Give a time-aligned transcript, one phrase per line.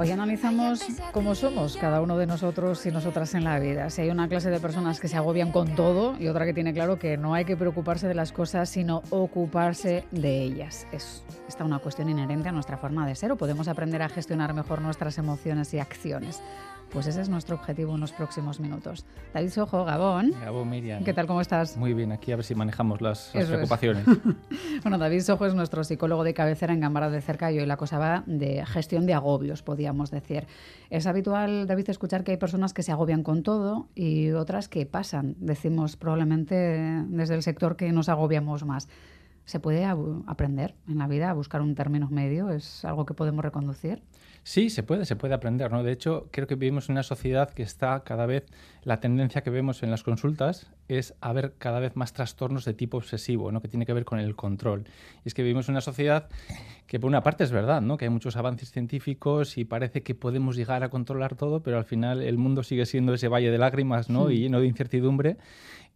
[0.00, 3.90] Hoy analizamos cómo somos cada uno de nosotros y nosotras en la vida.
[3.90, 6.72] Si hay una clase de personas que se agobian con todo y otra que tiene
[6.72, 10.86] claro que no hay que preocuparse de las cosas, sino ocuparse de ellas.
[10.90, 14.54] Es esta una cuestión inherente a nuestra forma de ser o podemos aprender a gestionar
[14.54, 16.40] mejor nuestras emociones y acciones.
[16.92, 19.06] Pues ese es nuestro objetivo en los próximos minutos.
[19.32, 20.32] David Sojo, Gabón.
[20.40, 21.04] Gabón, Miriam.
[21.04, 21.28] ¿Qué tal?
[21.28, 21.76] ¿Cómo estás?
[21.76, 24.04] Muy bien, aquí a ver si manejamos las, preocupaciones.
[24.82, 27.76] bueno, David Sojo es nuestro psicólogo de cabecera en Gambara de Cerca y hoy la
[27.76, 30.48] cosa va de gestión de agobios, podríamos decir.
[30.90, 34.84] Es habitual, David, escuchar que hay personas que se agobian con todo y otras que
[34.84, 35.36] pasan.
[35.38, 38.88] Decimos probablemente desde el sector que nos agobiamos más.
[39.50, 42.50] ¿Se puede aprender en la vida a buscar un término medio?
[42.50, 44.00] ¿Es algo que podemos reconducir?
[44.44, 45.82] Sí, se puede, se puede aprender, ¿no?
[45.82, 48.46] De hecho, creo que vivimos en una sociedad que está cada vez,
[48.84, 52.74] la tendencia que vemos en las consultas es a ver cada vez más trastornos de
[52.74, 53.60] tipo obsesivo, ¿no?
[53.60, 54.84] Que tiene que ver con el control.
[55.24, 56.28] Y es que vivimos en una sociedad
[56.86, 57.96] que por una parte es verdad, ¿no?
[57.96, 61.84] Que hay muchos avances científicos y parece que podemos llegar a controlar todo, pero al
[61.84, 64.30] final el mundo sigue siendo ese valle de lágrimas, ¿no?
[64.30, 65.38] Y lleno de incertidumbre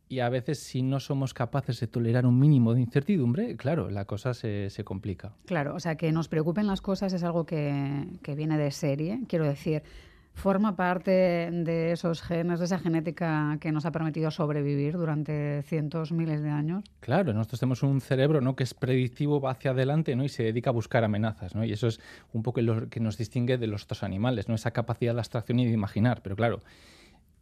[0.09, 4.05] y a veces si no somos capaces de tolerar un mínimo de incertidumbre, claro, la
[4.05, 5.33] cosa se, se complica.
[5.47, 9.21] Claro, o sea, que nos preocupen las cosas es algo que, que viene de serie,
[9.29, 9.83] quiero decir,
[10.35, 16.13] forma parte de esos genes, de esa genética que nos ha permitido sobrevivir durante cientos,
[16.13, 16.85] miles de años.
[17.01, 18.57] Claro, nosotros tenemos un cerebro ¿no?
[18.57, 20.25] que es predictivo, va hacia adelante ¿no?
[20.25, 21.55] y se dedica a buscar amenazas.
[21.55, 21.65] ¿no?
[21.65, 22.01] Y eso es
[22.33, 24.55] un poco lo que nos distingue de los otros animales, ¿no?
[24.55, 26.21] esa capacidad de abstracción y de imaginar.
[26.23, 26.63] Pero claro,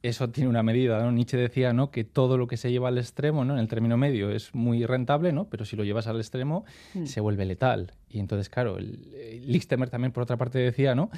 [0.03, 1.01] eso tiene una medida.
[1.01, 1.13] ¿no?
[1.13, 1.91] Nietzsche decía ¿no?
[1.91, 3.55] que todo lo que se lleva al extremo, ¿no?
[3.55, 5.45] en el término medio, es muy rentable, ¿no?
[5.45, 6.65] pero si lo llevas al extremo,
[6.95, 7.07] mm.
[7.07, 7.93] se vuelve letal.
[8.09, 11.11] Y entonces, claro, Lichtenberg también, por otra parte, decía ¿no?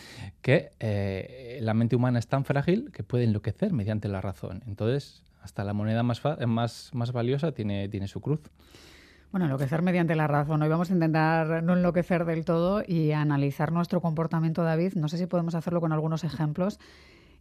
[0.42, 4.62] que eh, la mente humana es tan frágil que puede enloquecer mediante la razón.
[4.66, 8.40] Entonces, hasta la moneda más, más, más valiosa tiene, tiene su cruz.
[9.32, 10.62] Bueno, enloquecer mediante la razón.
[10.62, 14.92] Hoy vamos a intentar no enloquecer del todo y analizar nuestro comportamiento, David.
[14.94, 16.78] No sé si podemos hacerlo con algunos ejemplos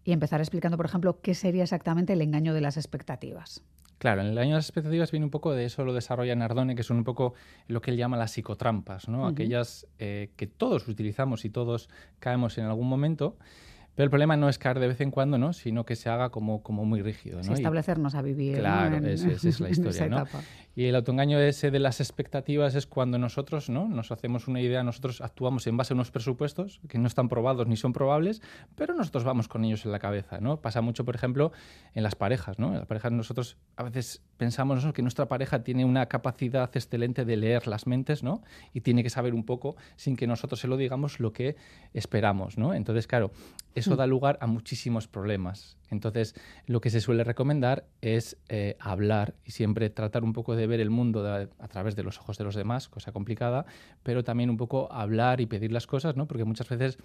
[0.03, 3.63] y empezar explicando, por ejemplo, qué sería exactamente el engaño de las expectativas.
[3.97, 6.83] Claro, el engaño de las expectativas viene un poco de eso, lo desarrolla Nardone, que
[6.83, 7.36] son un poco
[7.67, 9.27] lo que él llama las psicotrampas, ¿no?
[9.27, 13.37] Aquellas eh, que todos utilizamos y todos caemos en algún momento
[13.95, 15.54] pero el problema no es caer de vez en cuando, ¿no?
[15.54, 17.42] sino que se haga como, como muy rígido.
[17.43, 17.54] ¿no?
[17.54, 18.58] establecernos a vivir.
[18.58, 20.08] Claro, esa es la historia.
[20.08, 20.26] ¿no?
[20.76, 23.87] Y el autoengaño ese de las expectativas es cuando nosotros ¿no?
[23.87, 27.67] nos hacemos una idea, nosotros actuamos en base a unos presupuestos que no están probados
[27.67, 28.42] ni son probables,
[28.76, 30.39] pero nosotros vamos con ellos en la cabeza.
[30.39, 30.58] ¿no?
[30.58, 31.52] Pasa mucho, por ejemplo,
[31.93, 32.58] en las parejas.
[32.58, 32.70] ¿no?
[32.70, 37.37] En las parejas nosotros a veces pensamos que nuestra pareja tiene una capacidad excelente de
[37.37, 38.42] leer las mentes ¿no?
[38.73, 41.55] y tiene que saber un poco, sin que nosotros se lo digamos, lo que
[41.93, 42.58] esperamos.
[42.58, 42.73] ¿no?
[42.73, 43.31] Entonces, claro,
[43.83, 43.98] eso mm.
[43.98, 45.77] da lugar a muchísimos problemas.
[45.89, 46.33] Entonces,
[46.66, 50.80] lo que se suele recomendar es eh, hablar y siempre tratar un poco de ver
[50.80, 53.66] el mundo a través de los ojos de los demás, cosa complicada,
[54.02, 56.27] pero también un poco hablar y pedir las cosas, ¿no?
[56.27, 56.98] Porque muchas veces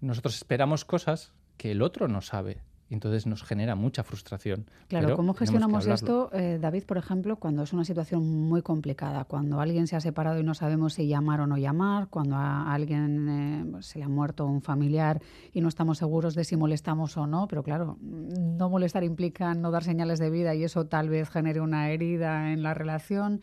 [0.00, 2.60] nosotros esperamos cosas que el otro no sabe
[2.94, 4.66] entonces nos genera mucha frustración.
[4.88, 9.24] Claro, ¿cómo gestionamos esto, eh, David, por ejemplo, cuando es una situación muy complicada?
[9.24, 12.72] Cuando alguien se ha separado y no sabemos si llamar o no llamar, cuando a
[12.72, 13.28] alguien
[13.76, 15.20] eh, se le ha muerto un familiar
[15.52, 19.70] y no estamos seguros de si molestamos o no, pero claro, no molestar implica no
[19.70, 23.40] dar señales de vida y eso tal vez genere una herida en la relación.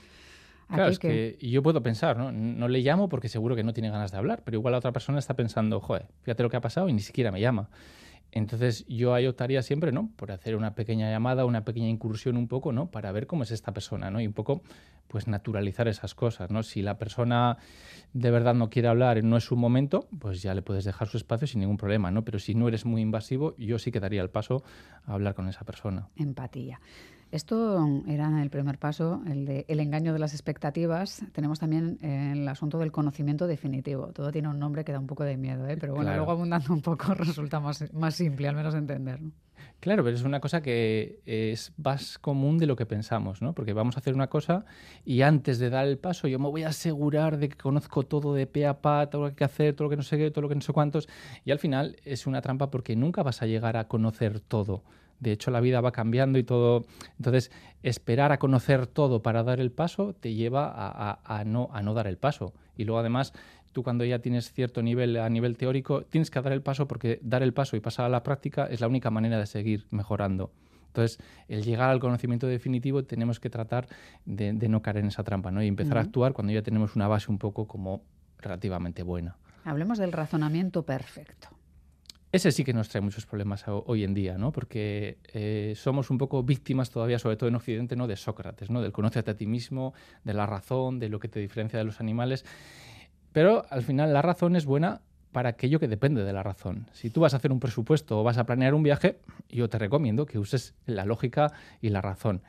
[0.68, 1.38] Claro, es que...
[1.42, 2.32] yo puedo pensar, ¿no?
[2.32, 4.92] No le llamo porque seguro que no tiene ganas de hablar, pero igual la otra
[4.92, 7.70] persona está pensando, joder, fíjate lo que ha pasado y ni siquiera me llama.
[8.32, 10.10] Entonces yo ahí optaría siempre, ¿no?
[10.16, 12.92] Por hacer una pequeña llamada, una pequeña incursión un poco, ¿no?
[12.92, 14.22] Para ver cómo es esta persona, ¿no?
[14.22, 14.62] Y un poco,
[15.08, 16.64] pues naturalizar esas cosas, ¿no?
[16.64, 17.58] Si la persona
[18.14, 21.18] de verdad no quiere hablar, no es su momento, pues ya le puedes dejar su
[21.18, 22.24] espacio sin ningún problema, ¿no?
[22.24, 24.64] Pero si no eres muy invasivo, yo sí que daría el paso
[25.06, 26.10] a hablar con esa persona.
[26.16, 26.80] Empatía.
[27.32, 31.22] Esto era el primer paso, el de el engaño de las expectativas.
[31.32, 34.08] Tenemos también el asunto del conocimiento definitivo.
[34.08, 35.78] Todo tiene un nombre que da un poco de miedo, ¿eh?
[35.80, 37.86] pero bueno, luego abundando un poco resulta más,
[38.16, 39.20] simple, al menos entender.
[39.80, 43.54] Claro, pero es una cosa que es más común de lo que pensamos, ¿no?
[43.54, 44.66] Porque vamos a hacer una cosa
[45.06, 48.34] y antes de dar el paso yo me voy a asegurar de que conozco todo
[48.34, 50.18] de pe a pa, todo lo que hay que hacer, todo lo que no sé
[50.18, 51.08] qué, todo lo que no sé cuántos.
[51.46, 54.84] Y al final es una trampa porque nunca vas a llegar a conocer todo.
[55.20, 56.86] De hecho, la vida va cambiando y todo.
[57.18, 57.52] Entonces,
[57.84, 62.08] esperar a conocer todo para dar el paso te lleva a, no, a no dar
[62.08, 62.54] el paso.
[62.76, 63.34] Y luego, además,
[63.72, 67.20] tú cuando ya tienes cierto nivel a nivel teórico, tienes que dar el paso porque
[67.22, 70.52] dar el paso y pasar a la práctica es la única manera de seguir mejorando.
[70.88, 73.88] Entonces, el llegar al conocimiento definitivo tenemos que tratar
[74.26, 75.62] de, no caer en esa trampa ¿no?
[75.62, 78.02] y empezar a actuar cuando ya tenemos una base un poco como
[78.40, 79.38] relativamente buena.
[79.66, 81.50] Hablemos del razonamiento perfecto.
[82.32, 84.52] Ese sí que nos trae muchos problemas hoy en día, ¿no?
[84.52, 88.06] Porque eh, somos un poco víctimas todavía, sobre todo en Occidente, ¿no?
[88.06, 88.84] De Sócrates, ¿no?
[88.84, 92.00] Del conócete a ti mismo, de la razón, de lo que te diferencia de los
[92.00, 92.46] animales.
[93.32, 96.88] Pero al final la razón es buena para aquello que depende de la razón.
[96.94, 99.18] Si tú vas a hacer un presupuesto o vas a planear un viaje,
[99.50, 101.52] yo te recomiendo que uses la lógica
[101.82, 102.44] y la razón.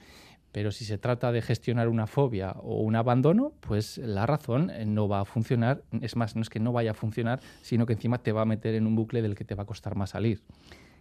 [0.52, 4.84] Pero si se trata de gestionar una fobia o un abandono, pues la razón eh,
[4.84, 5.82] no va a funcionar.
[6.00, 8.46] Es más, no es que no vaya a funcionar, sino que encima te va a
[8.46, 10.42] meter en un bucle del que te va a costar más salir.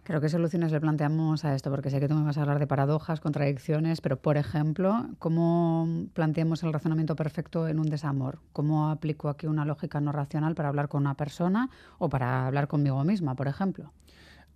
[0.02, 1.70] Creo ¿qué soluciones le planteamos a esto?
[1.70, 6.06] Porque sé que tú me vas a hablar de paradojas, contradicciones, pero por ejemplo, ¿cómo
[6.14, 8.38] planteamos el razonamiento perfecto en un desamor?
[8.52, 11.68] ¿Cómo aplico aquí una lógica no racional para hablar con una persona
[11.98, 13.92] o para hablar conmigo misma, por ejemplo?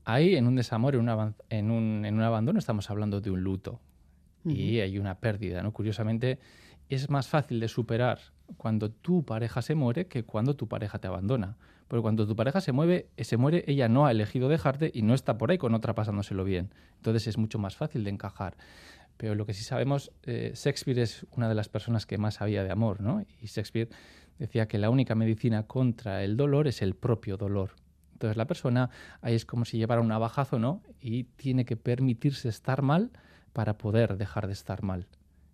[0.06, 3.42] Ahí, en un desamor, en un, en un, en un abandono, estamos hablando de un
[3.42, 3.80] luto
[4.44, 5.62] y hay una pérdida.
[5.62, 5.72] ¿no?
[5.72, 6.38] Curiosamente,
[6.88, 8.18] es más fácil de superar
[8.56, 11.56] cuando tu pareja se muere que cuando tu pareja te abandona.
[11.88, 15.14] Porque cuando tu pareja se mueve, se muere, ella no ha elegido dejarte y no
[15.14, 16.70] está por ahí con otra pasándoselo bien.
[16.96, 18.56] Entonces es mucho más fácil de encajar.
[19.16, 22.64] Pero lo que sí sabemos, eh, Shakespeare es una de las personas que más sabía
[22.64, 23.24] de amor, ¿no?
[23.40, 23.88] Y Shakespeare
[24.38, 27.76] decía que la única medicina contra el dolor es el propio dolor.
[28.14, 30.82] Entonces la persona ahí es como si llevara un navajazo, ¿no?
[31.00, 33.10] Y tiene que permitirse estar mal
[33.54, 35.06] para poder dejar de estar mal.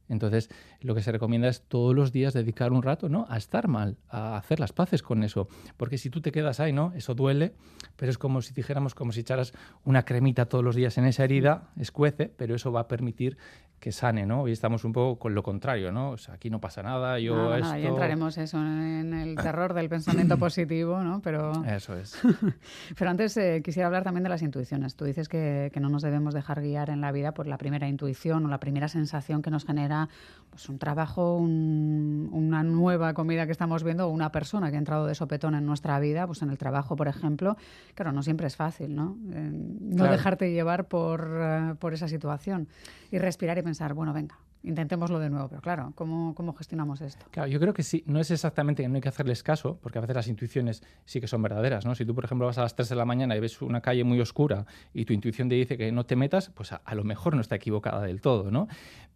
[0.08, 0.50] Entonces,
[0.80, 3.26] lo que se recomienda es todos los días dedicar un rato, ¿no?
[3.28, 5.46] A estar mal, a hacer las paces con eso.
[5.76, 6.92] Porque si tú te quedas ahí, ¿no?
[6.96, 7.54] Eso duele,
[7.94, 9.52] pero es como si dijéramos, como si echaras
[9.84, 13.38] una cremita todos los días en esa herida, escuece, pero eso va a permitir
[13.80, 14.42] que sane, ¿no?
[14.42, 16.10] Hoy estamos un poco con lo contrario, ¿no?
[16.10, 17.78] O sea, aquí no pasa nada, yo nada, esto...
[17.78, 21.20] ya entraremos eso en el terror del pensamiento positivo, ¿no?
[21.22, 21.64] Pero...
[21.64, 22.20] Eso es.
[22.98, 24.96] Pero antes eh, quisiera hablar también de las intuiciones.
[24.96, 27.88] Tú dices que, que, no nos debemos dejar guiar en la vida por la primera
[27.88, 30.10] intuición o la primera sensación que nos genera
[30.50, 35.06] pues, un trabajo, una nueva comida que estamos viendo o una persona que ha entrado
[35.06, 37.56] de sopetón en nuestra vida, pues en el trabajo, por ejemplo.
[37.94, 39.16] Claro, no siempre es fácil, ¿no?
[39.32, 39.50] Eh,
[39.80, 42.68] no dejarte llevar por, uh, por esa situación
[43.10, 45.48] y respirar y pensar, bueno, venga, intentémoslo de nuevo.
[45.48, 47.26] Pero claro, ¿cómo, ¿cómo, gestionamos esto?
[47.30, 49.98] Claro, yo creo que sí, no es exactamente que no hay que hacerles caso, porque
[49.98, 51.94] a veces las intuiciones sí que son verdaderas, ¿no?
[51.94, 54.04] Si tú, por ejemplo, vas a las 3 de la mañana y ves una calle
[54.04, 57.04] muy oscura y tu intuición te dice que no te metas, pues a, a lo
[57.04, 58.68] mejor no está equivocada del todo, ¿no?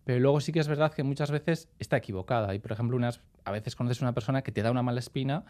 [0.04, 2.54] Pero luego sí que es verdad que muchas veces está equivocada.
[2.54, 5.44] Y, por ejemplo, unas, a veces conoces una persona que te da una mala espina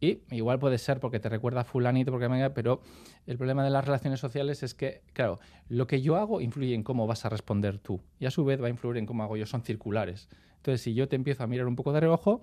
[0.00, 2.82] y igual puede ser porque te recuerda a fulanito, porque pero
[3.26, 6.82] el problema de las relaciones sociales es que, claro, lo que yo hago influye en
[6.82, 9.35] cómo vas a responder tú y a su vez va a influir en cómo hago
[9.36, 10.28] yo, son circulares.
[10.56, 12.42] Entonces, si yo te empiezo a mirar un poco de reojo,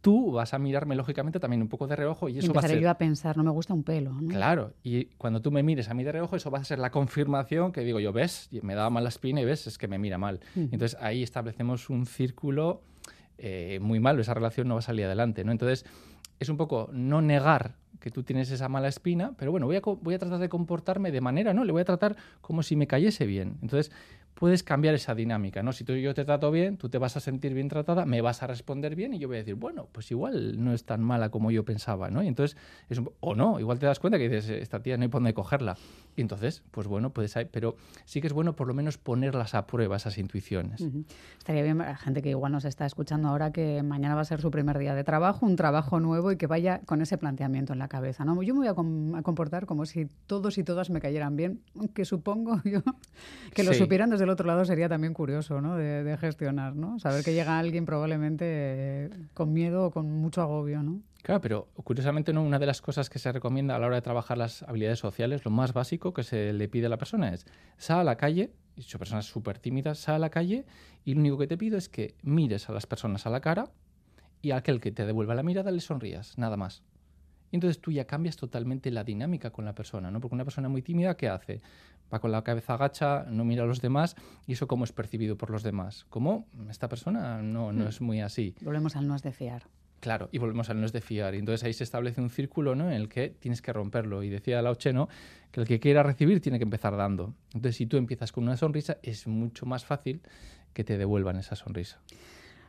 [0.00, 2.80] tú vas a mirarme lógicamente también un poco de reojo y eso va a ser...
[2.80, 4.16] yo a pensar, no me gusta un pelo.
[4.28, 6.90] Claro, y cuando tú me mires a mí de reojo, eso va a ser la
[6.90, 9.98] confirmación que digo yo, ves, me daba mal la espina y ves, es que me
[9.98, 10.40] mira mal.
[10.56, 12.82] Entonces, ahí establecemos un círculo
[13.38, 15.52] eh, muy malo, esa relación no va a salir adelante, ¿no?
[15.52, 15.86] Entonces,
[16.40, 19.80] es un poco no negar que tú tienes esa mala espina, pero bueno, voy a,
[19.80, 21.64] voy a tratar de comportarme de manera, ¿no?
[21.64, 23.58] Le voy a tratar como si me cayese bien.
[23.62, 23.92] Entonces,
[24.40, 25.70] puedes cambiar esa dinámica, ¿no?
[25.70, 28.22] Si tú y yo te trato bien, tú te vas a sentir bien tratada, me
[28.22, 31.02] vas a responder bien y yo voy a decir, bueno, pues igual no es tan
[31.02, 32.22] mala como yo pensaba, ¿no?
[32.22, 32.56] Y entonces,
[32.88, 35.34] es o no, igual te das cuenta que dices, esta tía no hay por dónde
[35.34, 35.76] cogerla.
[36.16, 37.76] Y entonces, pues bueno, puedes, pero
[38.06, 40.80] sí que es bueno por lo menos ponerlas a prueba, esas intuiciones.
[41.36, 44.40] Estaría bien para gente que igual nos está escuchando ahora que mañana va a ser
[44.40, 47.78] su primer día de trabajo, un trabajo nuevo y que vaya con ese planteamiento en
[47.78, 48.42] la cabeza, ¿no?
[48.42, 52.62] Yo me voy a, comportar como si todos y todas me cayeran bien, aunque supongo
[52.64, 52.80] yo
[53.52, 55.76] que lo supieran desde el otro lado sería también curioso, ¿no?
[55.76, 56.98] De, gestionar, ¿no?
[56.98, 61.02] Saber que llega alguien probablemente eh, con miedo o con mucho agobio, ¿no?
[61.22, 62.42] Claro, pero curiosamente ¿no?
[62.42, 65.44] una de las cosas que se recomienda a la hora de trabajar las habilidades sociales,
[65.44, 67.44] lo más básico que se le pide a la persona es
[67.76, 70.64] sal a la calle, y son personas súper tímidas, sal a la calle
[71.04, 73.70] y lo único que te pido es que mires a las personas a la cara
[74.40, 76.82] y a aquel que te devuelva la mirada le sonrías, nada más.
[77.50, 80.20] Y entonces tú ya cambias totalmente la dinámica con la persona, ¿no?
[80.20, 81.60] Porque una persona muy tímida, ¿qué hace?
[82.12, 85.36] Va con la cabeza agacha, no mira a los demás, y eso cómo es percibido
[85.36, 86.06] por los demás.
[86.10, 86.46] ¿Cómo?
[86.68, 87.88] Esta persona no, no hmm.
[87.88, 88.54] es muy así.
[88.62, 89.64] Volvemos al no es de fiar.
[90.00, 91.34] Claro, y volvemos al no es de fiar.
[91.34, 92.86] Y entonces ahí se establece un círculo ¿no?
[92.86, 94.22] en el que tienes que romperlo.
[94.22, 94.92] Y decía Lao Che,
[95.50, 97.34] que el que quiera recibir tiene que empezar dando.
[97.52, 100.22] Entonces, si tú empiezas con una sonrisa, es mucho más fácil
[100.72, 102.00] que te devuelvan esa sonrisa.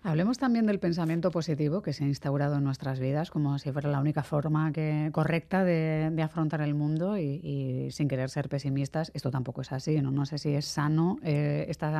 [0.03, 3.87] Hablemos también del pensamiento positivo que se ha instaurado en nuestras vidas como si fuera
[3.87, 9.11] la única forma que, correcta de, afrontar el mundo y, sin querer ser pesimistas.
[9.13, 11.91] Esto tampoco es así, no, no sé si es sano eh, esta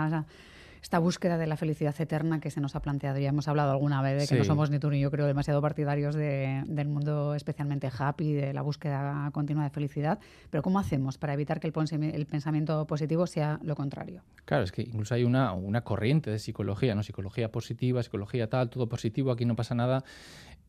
[0.82, 3.20] esta búsqueda de la felicidad eterna que se nos ha planteado.
[3.20, 5.62] Ya hemos hablado alguna vez de que no somos ni tú ni yo, creo, demasiado
[5.62, 10.20] partidarios del mundo especialmente happy, de la búsqueda continua de felicidad.
[10.50, 14.24] Pero ¿cómo hacemos para evitar que el, pensamiento positivo sea lo contrario?
[14.46, 17.04] Claro, es que incluso hay una, una corriente de psicología, ¿no?
[17.04, 20.04] Psicología positiva, psicología tal, todo positivo, aquí no pasa nada.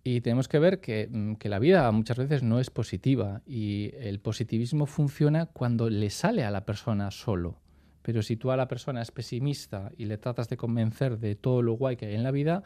[0.05, 3.93] Y tenemos que ver que, mm, que, la vida muchas veces no es positiva y
[3.99, 7.62] el positivismo funciona cuando le sale a la persona solo.
[8.03, 11.63] Pero si tú a la persona es pesimista y le tratas de convencer de todo
[11.63, 12.63] lo guay que hay en la vida,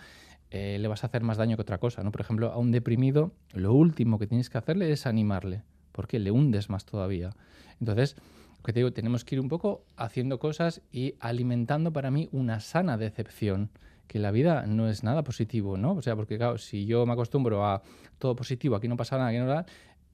[0.50, 2.02] eh, le vas a hacer más daño que otra cosa.
[2.02, 2.10] ¿no?
[2.10, 5.62] Por ejemplo, a un deprimido, lo último que tienes que hacerle es animarle,
[5.92, 7.30] porque le hundes más todavía.
[7.80, 8.16] Entonces,
[8.58, 12.28] lo que te digo, tenemos que ir un poco haciendo cosas y alimentando para mí
[12.32, 13.70] una sana decepción
[14.06, 15.94] que la vida no es nada positivo, ¿no?
[15.94, 17.82] O sea, porque claro, si yo me acostumbro a
[18.18, 19.66] todo positivo, aquí no pasa nada, aquí no nada,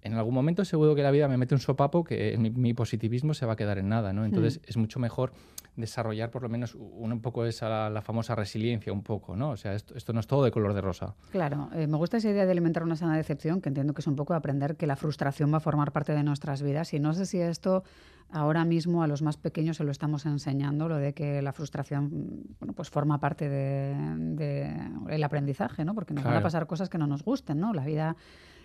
[0.03, 3.47] en algún momento seguro que la vida me mete un sopapo que mi, positivismo se
[3.47, 4.25] va a quedar en nada, ¿no?
[4.25, 4.65] Entonces hmm.
[4.69, 5.33] es mucho mejor
[5.77, 9.51] desarrollar por lo menos un, poco esa la, famosa resiliencia, un poco, ¿no?
[9.51, 11.15] O sea, esto, esto no es todo de color de rosa.
[11.31, 14.07] Claro, eh, me gusta esa idea de alimentar una sana decepción, que entiendo que es
[14.07, 17.15] un poco aprender que la frustración va a formar parte de nuestras vidas y no
[17.15, 17.85] sé si esto
[18.31, 22.11] ahora mismo a los más pequeños se lo estamos enseñando, lo de que la frustración
[22.59, 25.95] bueno, pues forma parte del de, aprendizaje, ¿no?
[25.95, 27.73] Porque nos van a pasar cosas que no nos gusten, ¿no?
[27.73, 28.17] La vida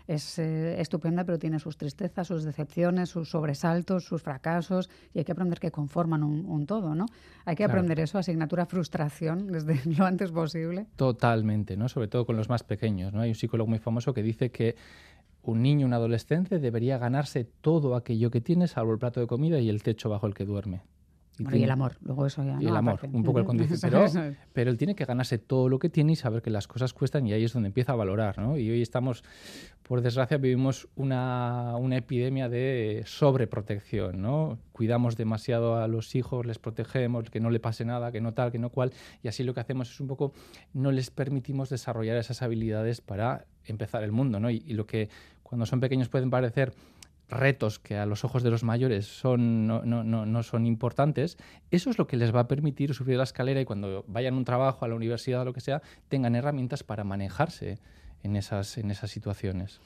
[0.08, 5.26] es eh, estupenda, pero tiene sus tristezas, sus decepciones, sus sobresaltos, sus fracasos, y hay
[5.26, 7.06] que aprender que conforman un, todo, ¿no?
[7.46, 10.88] Hay que aprender eso, asignatura frustración, desde lo antes posible.
[10.96, 11.90] Totalmente, ¿no?
[11.90, 13.22] Sobre todo con los más pequeños, ¿no?
[13.22, 14.76] Hay un psicólogo muy famoso que dice que
[15.44, 19.60] un niño, un adolescente, debería ganarse todo aquello que tiene, salvo el plato de comida
[19.60, 20.82] y el techo bajo el que duerme.
[21.40, 22.58] Y, el amor, luego eso ya.
[22.60, 23.48] Y el amor, un poco el.
[23.82, 24.06] Pero,
[24.54, 27.28] pero, él tiene que ganarse todo lo que tiene y saber que las cosas cuestan
[27.28, 28.58] y ahí es donde empieza a valorar, ¿no?
[28.58, 29.24] Y hoy estamos,
[29.84, 34.58] por desgracia, vivimos una, una epidemia de sobreprotección, ¿no?
[34.72, 38.52] Cuidamos demasiado a los hijos, les protegemos, que no le pase nada, que no tal,
[38.52, 38.92] que no cual,
[39.24, 40.34] y así lo que hacemos es un poco,
[40.74, 44.50] no les permitimos desarrollar esas habilidades para empezar el mundo, ¿no?
[44.50, 45.10] y, y lo que
[45.44, 46.74] cuando son pequeños pueden parecer
[47.30, 51.38] retos que a los ojos de los mayores son, no, no, no, son importantes,
[51.72, 54.38] eso es lo que les va a permitir subir la escalera y cuando vayan a
[54.38, 57.80] un trabajo, a la universidad o lo que sea, tengan herramientas para manejarse
[58.24, 59.82] en esas, en esas situaciones.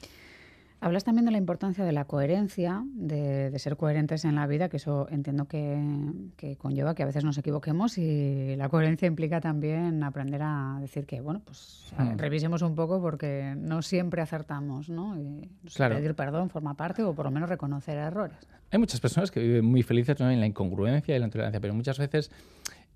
[0.82, 4.78] Hablas también de la importancia de la coherencia, de, ser coherentes en la vida, que
[4.78, 10.40] eso entiendo que, conlleva que a veces nos equivoquemos y la coherencia implica también aprender
[10.42, 12.18] a decir que, bueno, pues hmm.
[12.18, 15.16] revisemos un poco porque no siempre acertamos, ¿no?
[15.16, 15.48] Y
[15.78, 18.38] pedir perdón forma parte o por lo menos reconocer errores.
[18.72, 22.00] Hay muchas personas que viven muy felices en la incongruencia y la intolerancia, pero muchas
[22.00, 22.32] veces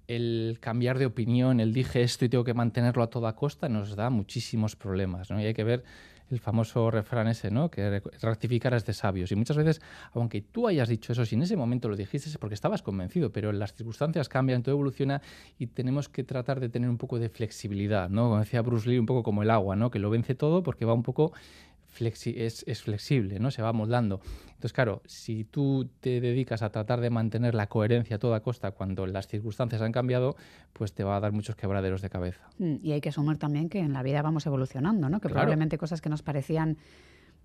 [0.09, 3.95] el cambiar de opinión, el dije esto y tengo que mantenerlo a toda costa, nos
[3.95, 5.41] da muchísimos problemas, ¿no?
[5.41, 5.85] Y hay que ver
[6.31, 7.71] el famoso refrán ese, ¿no?
[7.71, 9.31] Que rectificar es de sabios.
[9.33, 9.81] Y muchas veces,
[10.13, 13.33] aunque tú hayas dicho eso, si en ese momento lo dijiste es porque estabas convencido,
[13.33, 15.23] pero las circunstancias cambian, todo evoluciona
[15.59, 18.25] y tenemos que tratar de tener un poco de flexibilidad, ¿no?
[18.25, 19.91] Como decía Bruce Lee, un poco como el agua, ¿no?
[19.91, 21.33] Que lo vence todo porque va un poco
[22.01, 23.51] es, flexible, ¿no?
[23.51, 24.21] Se va moldando.
[24.47, 28.71] Entonces, claro, si tú te dedicas a tratar de mantener la coherencia a toda costa
[28.71, 30.37] cuando las circunstancias han cambiado,
[30.73, 32.49] pues te va a dar muchos quebraderos de cabeza.
[32.59, 35.21] Mm, y hay que asumir también que en la vida vamos evolucionando, ¿no?
[35.21, 36.79] Que probablemente cosas que nos parecían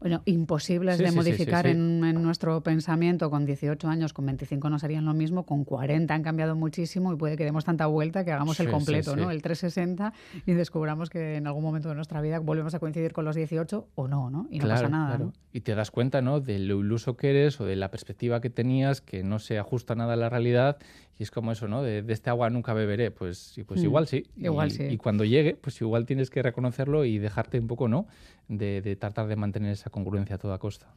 [0.02, 3.30] bueno, imposibles de modificar en, nuestro pensamiento.
[3.30, 7.18] Con 18 años, con 25 no serían lo mismo, con 40 han cambiado muchísimo y
[7.18, 9.30] puede que demos tanta vuelta que hagamos el completo, ¿no?
[9.30, 10.14] El 360
[10.48, 13.90] y descubramos que en algún momento de nuestra vida volvemos a coincidir con los 18
[13.94, 14.48] o no, ¿no?
[14.50, 15.20] Y no pasa nada.
[15.54, 16.40] Y te das cuenta, ¿no?
[16.40, 19.94] De lo iluso que eres o de la perspectiva que tenías, que no se ajusta
[19.94, 20.80] nada a la realidad
[21.18, 21.82] y es como eso, ¿no?
[21.84, 23.12] De, este agua nunca beberé.
[23.12, 23.84] Pues, pues mm.
[23.84, 24.26] igual sí.
[24.38, 24.84] Igual y, sí.
[24.84, 28.08] Y cuando llegue, pues igual tienes que reconocerlo y dejarte un poco, ¿no?
[28.48, 30.88] De, de tratar de mantener esa congruencia a toda costa.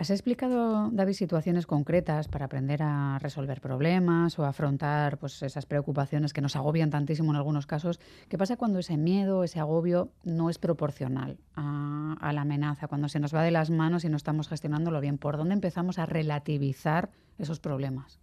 [0.00, 6.32] ¿Has explicado, David, situaciones concretas para aprender a resolver problemas o afrontar pues, esas preocupaciones
[6.32, 8.00] que nos agobian tantísimo en algunos casos?
[8.30, 13.20] ¿Qué pasa cuando ese miedo, ese agobio no es proporcional a, la amenaza, cuando se
[13.20, 15.18] nos va de las manos y no estamos gestionándolo bien?
[15.18, 18.20] ¿Por dónde empezamos a relativizar esos problemas?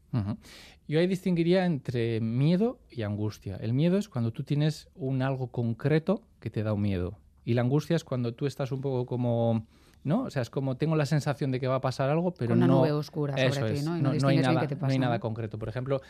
[0.88, 3.56] Yo ahí distinguiría entre miedo y angustia.
[3.58, 7.20] El miedo es cuando tú tienes un algo concreto que te da un miedo.
[7.46, 9.68] Y la angustia es cuando tú estás un poco como
[10.08, 10.24] ¿no?
[10.24, 12.60] O sea, es como tengo la sensación de que va a pasar algo, pero Con
[12.60, 13.98] una nube oscura sobre ti, ¿no?
[13.98, 15.60] no, hay nada, no hay nada concreto.
[15.60, 16.02] Por ejemplo,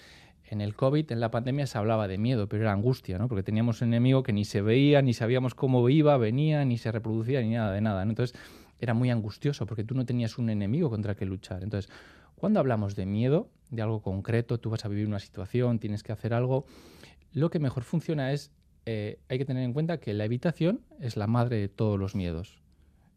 [0.45, 3.27] en el COVID, en la pandemia, se hablaba de miedo, pero era angustia, ¿no?
[3.27, 6.91] Porque teníamos un enemigo que ni se veía, ni sabíamos cómo iba, venía, ni se
[6.91, 8.03] reproducía, ni nada de nada.
[8.03, 8.39] Entonces,
[8.79, 11.63] era muy angustioso porque tú no tenías un enemigo contra el que luchar.
[11.63, 11.91] Entonces,
[12.35, 16.11] cuando hablamos de miedo, de algo concreto, tú vas a vivir una situación, tienes que
[16.11, 16.65] hacer algo,
[17.33, 18.51] lo que mejor funciona es,
[18.85, 22.13] eh, hay que tener en cuenta que la evitación es la madre de todos los
[22.13, 22.61] miedos.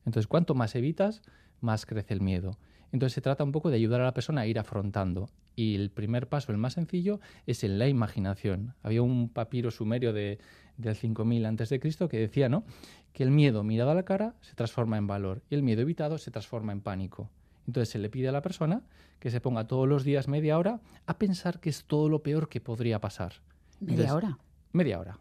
[0.06, 1.22] Entonces, cuanto más evitas,
[1.60, 2.58] más crece el miedo.
[2.92, 5.28] Entonces se trata un poco de ayudar a la persona a ir afrontando.
[5.54, 8.74] Y el primer paso, el más sencillo, es en la imaginación.
[8.82, 10.38] Había un papiro sumerio de,
[10.76, 11.80] del 5000 a.C.
[11.80, 12.64] que decía ¿no?
[13.12, 16.18] que el miedo mirado a la cara se transforma en valor y el miedo evitado
[16.18, 17.30] se transforma en pánico.
[17.66, 18.82] Entonces se le pide a la persona
[19.18, 22.48] que se ponga todos los días media hora a pensar que es todo lo peor
[22.48, 23.34] que podría pasar.
[23.80, 24.38] ¿Media hora?
[24.72, 25.18] Media hora.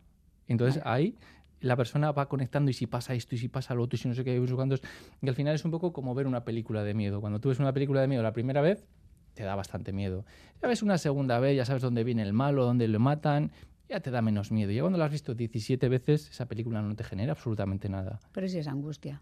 [0.47, 1.15] Entonces ahí
[1.61, 4.07] la persona va conectando y si pasa esto y si pasa lo otro y si
[4.07, 7.21] no sé qué, y al final es un poco como ver una película de miedo.
[7.21, 8.85] Cuando tú ves una película de miedo la primera vez,
[9.33, 10.25] te da bastante miedo.
[10.61, 13.51] Ya ves una segunda vez, ya sabes dónde viene el malo, dónde lo matan,
[13.87, 14.71] ya te da menos miedo.
[14.71, 18.19] Ya cuando lo has visto 17 veces, esa película no te genera absolutamente nada.
[18.31, 19.21] Pero si es angustia.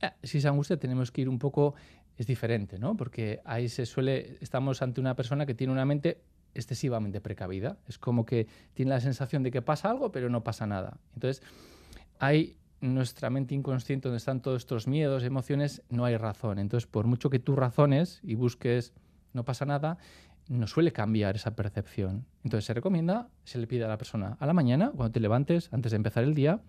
[0.00, 1.74] Eh, si es angustia, tenemos que ir un poco,
[2.16, 2.96] es diferente, ¿no?
[2.96, 6.20] Porque ahí se suele, estamos ante una persona que tiene una mente
[6.54, 7.78] excesivamente precavida.
[7.86, 10.98] Es como que tiene la sensación de que pasa algo, pero no pasa nada.
[11.14, 11.42] Entonces,
[12.18, 16.58] hay nuestra mente inconsciente donde están todos estos miedos, emociones, no hay razón.
[16.58, 18.92] Entonces, por mucho que tú razones y busques,
[19.32, 19.98] no pasa nada,
[20.48, 22.26] no suele cambiar esa percepción.
[22.44, 25.68] Entonces, se recomienda, se le pide a la persona a la mañana, cuando te levantes,
[25.72, 26.60] antes de empezar el día,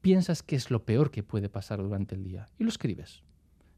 [0.00, 3.22] piensas qué es lo peor que puede pasar durante el día y lo escribes.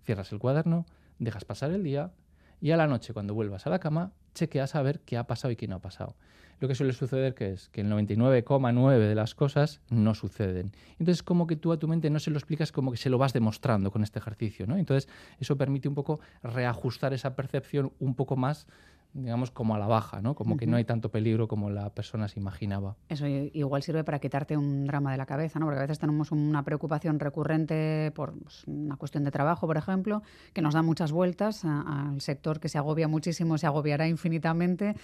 [0.05, 0.87] Cierras el cuaderno,
[1.19, 2.13] dejas pasar el día
[2.61, 5.53] y a la noche, cuando vuelvas a la cama, chequeas a ver qué ha pasado
[5.53, 6.17] y qué no ha pasado.
[6.61, 10.73] Lo que suele suceder que es que el 99,9 de las cosas no suceden.
[10.99, 13.17] Entonces, como que tú a tu mente no se lo explicas, como que se lo
[13.17, 14.77] vas demostrando con este ejercicio, ¿no?
[14.77, 18.67] Entonces, eso permite un poco reajustar esa percepción un poco más
[19.13, 20.35] digamos, como a la baja, ¿no?
[20.35, 22.97] Como que no hay tanto peligro como la persona se imaginaba.
[23.09, 25.67] Eso igual sirve para quitarte un drama de la cabeza, ¿no?
[25.67, 30.23] Porque a veces tenemos una preocupación recurrente por pues, una cuestión de trabajo, por ejemplo,
[30.53, 34.95] que nos da muchas vueltas al sector que se agobia muchísimo, se agobiará infinitamente.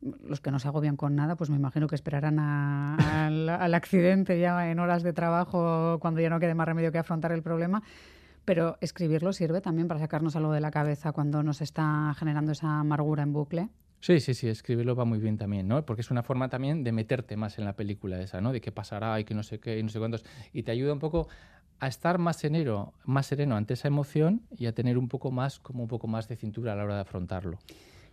[0.00, 4.38] Los que no se agobian con nada, pues me imagino que esperarán al, al accidente
[4.38, 7.82] ya en horas de trabajo cuando ya no quede más remedio que afrontar el problema.
[8.44, 12.80] Pero escribirlo sirve también para sacarnos algo de la cabeza cuando nos está generando esa
[12.80, 13.68] amargura en bucle.
[14.00, 15.82] Sí, sí, sí, escribirlo va muy bien también, ¿no?
[15.86, 18.52] Porque es una forma también de meterte más en la película esa, ¿no?
[18.52, 20.24] De qué pasará y que no sé qué y no sé cuántos.
[20.52, 21.26] Y te ayuda un poco
[21.80, 25.58] a estar más sereno, más sereno ante esa emoción y a tener un poco más,
[25.58, 27.58] como un poco más de cintura a la hora de afrontarlo.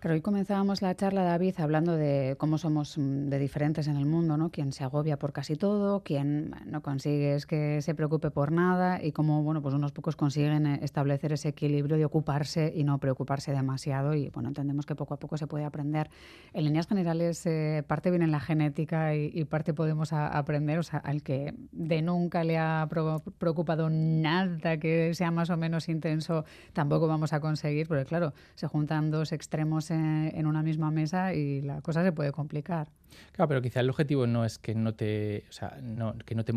[0.01, 4.07] Pero hoy comenzábamos la charla, David, hablando de cómo somos mm, de diferentes en el
[4.07, 4.49] mundo, ¿no?
[4.49, 9.11] Quien se agobia por casi todo, quien no consigue que se preocupe por nada y
[9.11, 13.51] cómo, bueno, pues unos pocos consiguen eh, establecer ese equilibrio de ocuparse y no preocuparse
[13.51, 14.15] demasiado.
[14.15, 16.09] Y, bueno, entendemos que poco a poco se puede aprender.
[16.53, 20.79] En líneas generales, eh, parte viene en la genética y, parte podemos aprender.
[20.79, 22.89] O sea, al que de nunca le ha
[23.37, 26.43] preocupado nada que sea más o menos intenso,
[26.73, 31.61] tampoco vamos a conseguir, porque claro, se juntan dos extremos en una misma mesa y
[31.61, 32.89] la cosa se puede complicar.
[33.31, 36.45] Claro, pero quizá el objetivo no es que no te, o sea, no, que no
[36.45, 36.53] te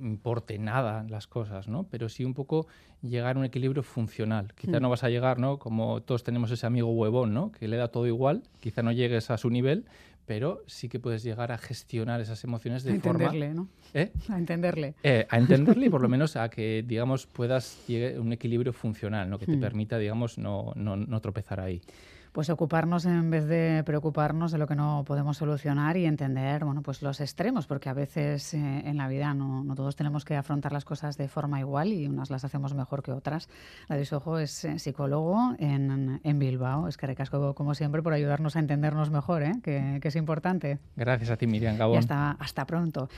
[0.00, 1.84] importe nada las cosas, ¿no?
[1.84, 2.66] Pero sí un poco
[3.02, 4.52] llegar a un equilibrio funcional.
[4.54, 4.82] Quizá hmm.
[4.82, 5.58] no vas a llegar, ¿no?
[5.58, 7.52] Como todos tenemos ese amigo huevón, ¿no?
[7.52, 9.86] Que le da todo igual, quizá no llegues a su nivel,
[10.26, 13.68] pero sí que puedes llegar a gestionar esas emociones de a entenderle, ¿no?
[13.94, 14.12] ¿Eh?
[14.28, 14.94] A entenderle.
[15.02, 18.72] Eh, a entenderle y por lo menos a que, digamos, puedas llegar a un equilibrio
[18.72, 19.38] funcional, ¿no?
[19.38, 19.60] Que te hmm.
[19.60, 21.80] permita, digamos, no, no, no tropezar ahí
[22.32, 26.82] pues ocuparnos en vez de preocuparnos de lo que no podemos solucionar y entender bueno
[26.82, 30.72] pues los extremos porque a veces eh, en la vida no, todos tenemos que afrontar
[30.72, 33.48] las cosas de forma igual y unas las hacemos mejor que otras.
[33.88, 36.88] La de Sojo es eh, psicólogo en, en, Bilbao.
[36.88, 39.52] Es que recasco como siempre por ayudarnos a entendernos mejor ¿eh?
[39.62, 40.78] que, que, es importante.
[40.96, 41.96] Gracias a ti Miriam Gabón.
[41.96, 43.08] Y hasta, hasta pronto